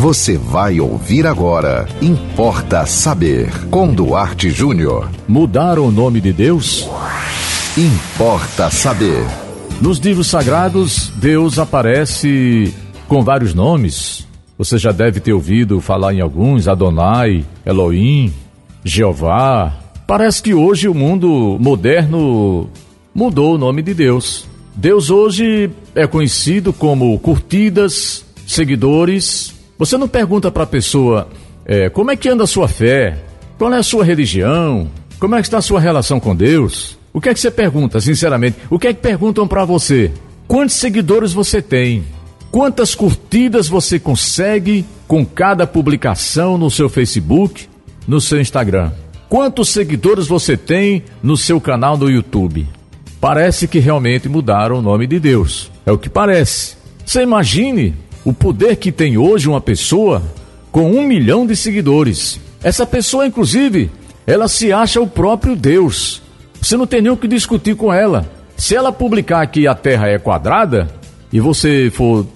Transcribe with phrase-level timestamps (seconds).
[0.00, 1.88] Você vai ouvir agora.
[2.00, 3.50] Importa saber.
[3.68, 5.10] Com Duarte Júnior.
[5.26, 6.88] Mudaram o nome de Deus?
[7.76, 9.26] Importa saber.
[9.82, 12.72] Nos livros sagrados, Deus aparece
[13.08, 14.24] com vários nomes.
[14.56, 18.32] Você já deve ter ouvido falar em alguns: Adonai, Elohim,
[18.84, 19.76] Jeová.
[20.06, 22.70] Parece que hoje o mundo moderno
[23.12, 24.46] mudou o nome de Deus.
[24.76, 31.28] Deus hoje é conhecido como curtidas, seguidores, você não pergunta para a pessoa
[31.64, 33.16] é, como é que anda a sua fé,
[33.56, 36.98] qual é a sua religião, como é que está a sua relação com Deus.
[37.12, 38.56] O que é que você pergunta, sinceramente?
[38.70, 40.12] O que é que perguntam para você?
[40.46, 42.04] Quantos seguidores você tem?
[42.50, 47.68] Quantas curtidas você consegue com cada publicação no seu Facebook,
[48.06, 48.92] no seu Instagram?
[49.28, 52.66] Quantos seguidores você tem no seu canal no YouTube?
[53.20, 55.70] Parece que realmente mudaram o nome de Deus.
[55.84, 56.76] É o que parece.
[57.04, 57.94] Você imagine
[58.28, 60.22] o poder que tem hoje uma pessoa
[60.70, 62.38] com um milhão de seguidores.
[62.62, 63.90] Essa pessoa, inclusive,
[64.26, 66.20] ela se acha o próprio Deus.
[66.60, 68.30] Você não tem nem o que discutir com ela.
[68.54, 70.88] Se ela publicar que a Terra é quadrada
[71.32, 72.26] e você for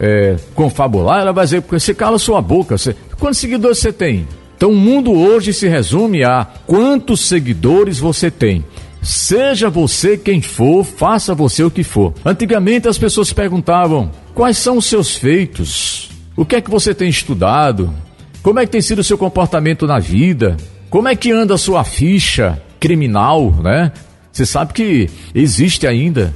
[0.00, 2.76] é, confabular, ela vai dizer, você cala sua boca.
[2.76, 4.26] Você, quantos seguidores você tem?
[4.56, 8.64] Então o mundo hoje se resume a quantos seguidores você tem.
[9.00, 12.12] Seja você quem for, faça você o que for.
[12.24, 16.10] Antigamente as pessoas perguntavam: quais são os seus feitos?
[16.36, 17.92] O que é que você tem estudado?
[18.40, 20.56] Como é que tem sido o seu comportamento na vida?
[20.88, 23.90] Como é que anda a sua ficha criminal, né?
[24.30, 26.32] Você sabe que existe ainda.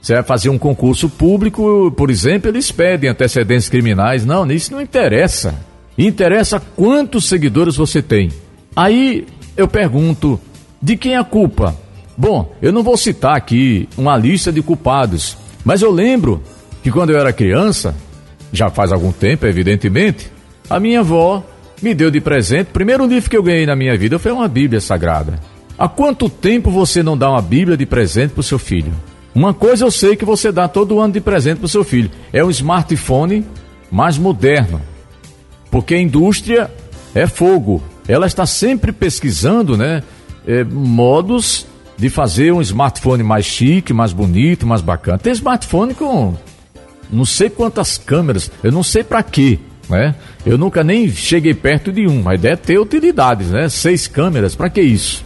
[0.00, 4.24] Você vai fazer um concurso público, por exemplo, eles pedem antecedentes criminais.
[4.24, 5.52] Não, isso não interessa.
[5.98, 8.30] Interessa quantos seguidores você tem.
[8.76, 9.26] Aí
[9.56, 10.38] eu pergunto:
[10.80, 11.76] de quem é a culpa?
[12.16, 16.40] Bom, eu não vou citar aqui uma lista de culpados, mas eu lembro
[16.82, 17.94] que quando eu era criança,
[18.52, 20.30] já faz algum tempo, evidentemente,
[20.68, 21.44] a minha avó
[21.82, 22.68] me deu de presente.
[22.68, 25.38] O primeiro livro que eu ganhei na minha vida foi uma Bíblia Sagrada.
[25.78, 28.92] Há quanto tempo você não dá uma Bíblia de presente para o seu filho?
[29.34, 32.10] Uma coisa eu sei que você dá todo ano de presente para o seu filho:
[32.32, 33.46] é um smartphone
[33.90, 34.80] mais moderno.
[35.70, 36.70] Porque a indústria
[37.14, 37.82] é fogo.
[38.08, 40.02] Ela está sempre pesquisando, né?
[40.46, 45.18] É, modos de fazer um smartphone mais chique, mais bonito, mais bacana.
[45.18, 46.34] Tem smartphone com
[47.12, 50.14] não sei quantas câmeras, eu não sei para quê, né?
[50.44, 53.68] Eu nunca nem cheguei perto de um, mas deve ter utilidades, né?
[53.68, 55.24] Seis câmeras, para que isso?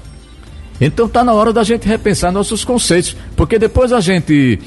[0.80, 4.58] Então tá na hora da gente repensar nossos conceitos, porque depois a gente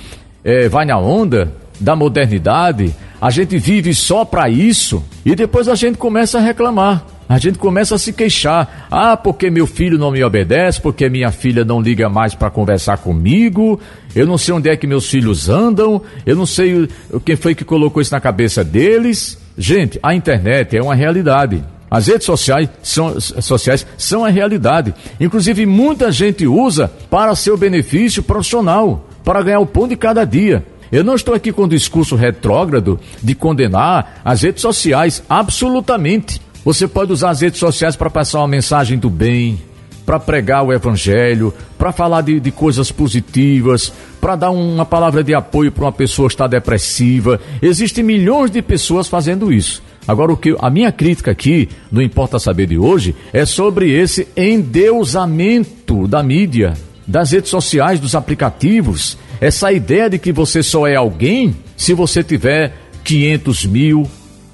[0.44, 5.76] é, vai na onda da modernidade, a gente vive só para isso e depois a
[5.76, 7.06] gente começa a reclamar.
[7.30, 8.88] A gente começa a se queixar.
[8.90, 12.98] Ah, porque meu filho não me obedece, porque minha filha não liga mais para conversar
[12.98, 13.80] comigo.
[14.16, 16.02] Eu não sei onde é que meus filhos andam.
[16.26, 16.88] Eu não sei
[17.26, 19.38] quem foi que colocou isso na cabeça deles.
[19.58, 21.64] Gente, a internet é uma realidade.
[21.90, 24.94] As redes sociais são, sociais são a realidade.
[25.20, 30.66] Inclusive, muita gente usa para seu benefício profissional, para ganhar o pão de cada dia.
[30.92, 36.42] Eu não estou aqui com o discurso retrógrado de condenar as redes sociais, absolutamente.
[36.68, 39.58] Você pode usar as redes sociais para passar uma mensagem do bem,
[40.06, 45.34] para pregar o evangelho, para falar de, de, coisas positivas, para dar uma palavra de
[45.34, 47.40] apoio para uma pessoa que está depressiva.
[47.62, 49.82] Existem milhões de pessoas fazendo isso.
[50.06, 54.28] Agora, o que a minha crítica aqui, não importa saber de hoje, é sobre esse
[54.36, 56.74] endeusamento da mídia,
[57.08, 59.18] das redes sociais, dos aplicativos.
[59.40, 62.74] Essa ideia de que você só é alguém se você tiver
[63.06, 64.06] 500 mil,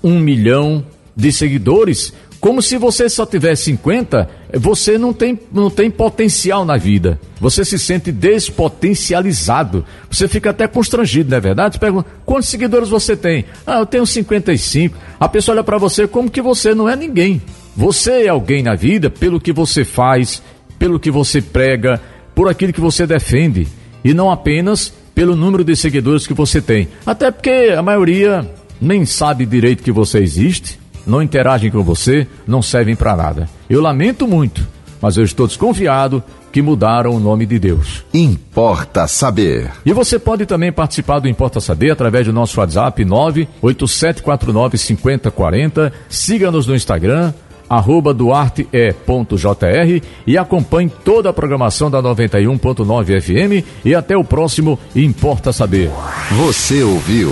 [0.03, 0.85] 1 milhão,
[1.15, 2.13] de seguidores,
[2.43, 7.17] como se você só tiver 50, você não tem, não tem potencial na vida.
[7.39, 9.85] Você se sente despotencializado.
[10.11, 11.75] Você fica até constrangido, não é verdade?
[11.75, 13.45] Você pergunta, quantos seguidores você tem?
[13.65, 14.97] Ah, eu tenho 55.
[15.17, 17.41] A pessoa olha para você como que você não é ninguém.
[17.77, 20.43] Você é alguém na vida pelo que você faz,
[20.77, 22.01] pelo que você prega,
[22.35, 23.69] por aquilo que você defende.
[24.03, 26.89] E não apenas pelo número de seguidores que você tem.
[27.05, 28.45] Até porque a maioria
[28.81, 33.49] nem sabe direito que você existe não interagem com você, não servem para nada.
[33.69, 34.65] Eu lamento muito,
[35.01, 36.23] mas eu estou desconfiado
[36.53, 38.05] que mudaram o nome de Deus.
[38.13, 39.71] Importa saber.
[39.83, 45.91] E você pode também participar do Importa Saber através do nosso WhatsApp 987495040.
[46.07, 47.33] Siga-nos no Instagram,
[47.67, 55.51] arroba duarte.jr e acompanhe toda a programação da 91.9 FM e até o próximo Importa
[55.51, 55.89] Saber.
[56.31, 57.31] Você ouviu